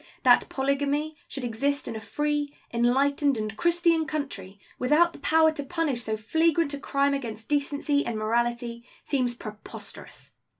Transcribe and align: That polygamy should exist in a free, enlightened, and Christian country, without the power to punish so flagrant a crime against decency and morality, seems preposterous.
That 0.23 0.49
polygamy 0.49 1.15
should 1.27 1.43
exist 1.43 1.87
in 1.87 1.95
a 1.95 1.99
free, 1.99 2.51
enlightened, 2.73 3.37
and 3.37 3.55
Christian 3.55 4.07
country, 4.07 4.59
without 4.79 5.13
the 5.13 5.19
power 5.19 5.51
to 5.51 5.63
punish 5.63 6.01
so 6.01 6.17
flagrant 6.17 6.73
a 6.73 6.79
crime 6.79 7.13
against 7.13 7.49
decency 7.49 8.03
and 8.03 8.17
morality, 8.17 8.83
seems 9.03 9.35
preposterous. 9.35 10.31